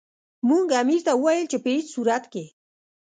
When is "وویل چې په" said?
1.15-1.69